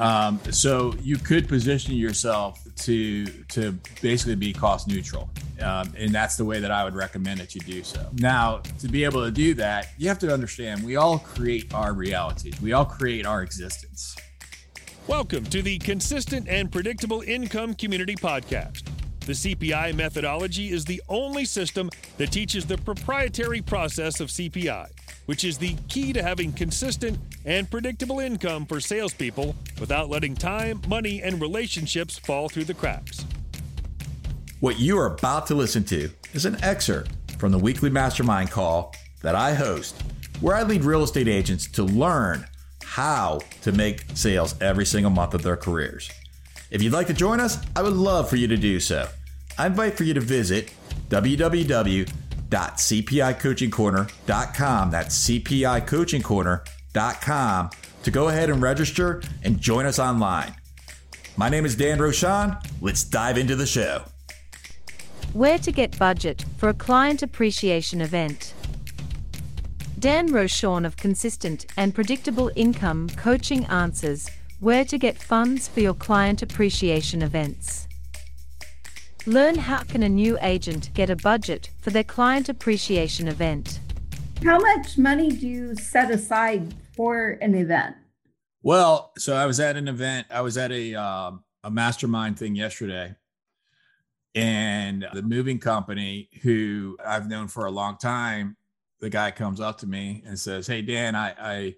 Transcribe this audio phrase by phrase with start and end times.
[0.00, 5.28] Um, so you could position yourself to to basically be cost neutral,
[5.60, 8.08] um, and that's the way that I would recommend that you do so.
[8.12, 11.94] Now, to be able to do that, you have to understand we all create our
[11.94, 12.60] realities.
[12.62, 14.14] We all create our existence.
[15.08, 18.84] Welcome to the Consistent and Predictable Income Community Podcast.
[19.20, 24.86] The CPI methodology is the only system that teaches the proprietary process of CPI,
[25.28, 30.80] which is the key to having consistent and predictable income for salespeople without letting time,
[30.88, 33.26] money, and relationships fall through the cracks.
[34.60, 38.94] What you are about to listen to is an excerpt from the weekly mastermind call
[39.20, 40.02] that I host,
[40.40, 42.46] where I lead real estate agents to learn
[42.82, 46.10] how to make sales every single month of their careers.
[46.70, 49.06] If you'd like to join us, I would love for you to do so.
[49.58, 50.72] I invite for you to visit
[52.50, 54.90] www.cpicoachingcorner.com.
[54.90, 57.70] That's cpicoachingcorner.com
[58.02, 60.54] to go ahead and register and join us online.
[61.36, 62.62] My name is Dan Rochon.
[62.80, 64.04] Let's dive into the show.
[65.32, 68.54] Where to get budget for a client appreciation event.
[69.98, 75.94] Dan Rochon of Consistent and Predictable Income Coaching answers where to get funds for your
[75.94, 77.87] client appreciation events.
[79.28, 83.78] Learn how can a new agent get a budget for their client appreciation event.
[84.42, 87.94] How much money do you set aside for an event?
[88.62, 90.28] Well, so I was at an event.
[90.30, 93.16] I was at a uh, a mastermind thing yesterday,
[94.34, 98.56] and the moving company who I've known for a long time,
[99.00, 101.74] the guy comes up to me and says, "Hey Dan, I I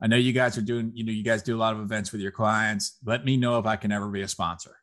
[0.00, 2.12] I know you guys are doing you know you guys do a lot of events
[2.12, 2.98] with your clients.
[3.04, 4.76] Let me know if I can ever be a sponsor."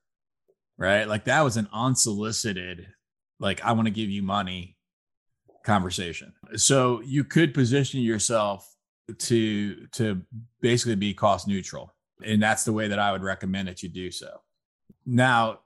[0.79, 1.07] Right?
[1.07, 2.87] Like that was an unsolicited,
[3.39, 4.77] like, I want to give you money
[5.63, 6.33] conversation.
[6.55, 8.67] So you could position yourself
[9.17, 10.21] to to
[10.61, 11.93] basically be cost neutral.
[12.25, 14.41] And that's the way that I would recommend that you do so.
[15.05, 15.59] Now,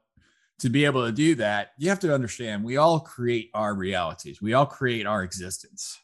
[0.60, 4.42] to be able to do that, you have to understand we all create our realities.
[4.42, 6.00] We all create our existence.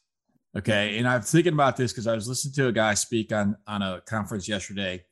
[0.57, 0.97] Okay.
[0.97, 3.81] And I'm thinking about this because I was listening to a guy speak on on
[3.81, 5.03] a conference yesterday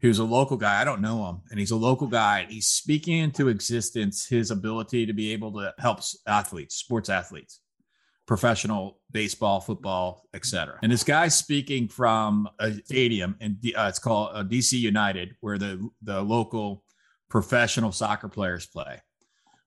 [0.00, 0.80] who's a local guy.
[0.80, 2.40] I don't know him, and he's a local guy.
[2.40, 7.60] And he's speaking into existence his ability to be able to help athletes, sports athletes,
[8.26, 10.78] professional baseball, football, etc.
[10.82, 15.58] And this guy's speaking from a stadium, and uh, it's called uh, DC United, where
[15.58, 16.84] the the local
[17.28, 19.02] professional soccer players play.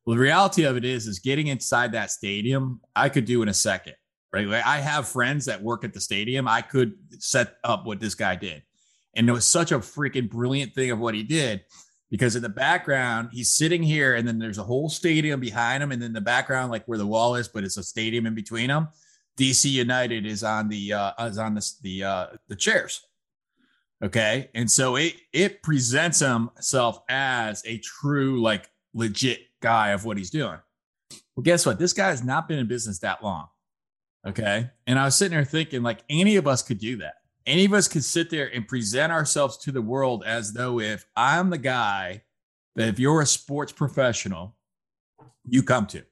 [0.05, 3.49] Well, the reality of it is, is getting inside that stadium, I could do in
[3.49, 3.93] a second.
[4.33, 6.47] Right, I have friends that work at the stadium.
[6.47, 8.63] I could set up what this guy did
[9.15, 11.61] and it was such a freaking brilliant thing of what he did
[12.11, 15.93] because in the background, he's sitting here and then there's a whole stadium behind him.
[15.93, 18.67] And then the background, like where the wall is, but it's a stadium in between
[18.67, 18.89] them.
[19.37, 23.01] DC United is on the uh, is on the the uh, the chairs.
[24.03, 30.17] Okay, and so it it presents himself as a true like legit guy of what
[30.17, 30.59] he's doing.
[31.35, 31.79] Well, guess what?
[31.79, 33.47] This guy has not been in business that long.
[34.27, 37.65] Okay, and I was sitting there thinking like any of us could do that any
[37.65, 41.49] of us could sit there and present ourselves to the world as though if I'm
[41.49, 42.23] the guy
[42.75, 44.55] that if you're a sports professional,
[45.47, 46.03] you come to.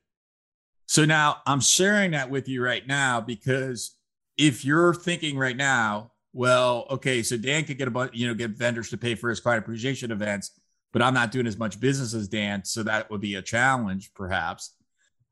[0.88, 3.96] So now I'm sharing that with you right now because
[4.38, 8.34] if you're thinking right now, well, okay, so Dan could get a bunch, you know,
[8.34, 10.60] get vendors to pay for his client appreciation events,
[10.92, 14.12] but I'm not doing as much business as Dan, so that would be a challenge,
[14.14, 14.76] perhaps.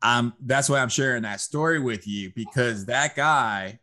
[0.02, 3.80] Um, that's why I'm sharing that story with you because that guy